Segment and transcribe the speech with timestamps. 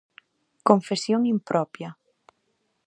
[0.69, 1.89] Confesión impropia.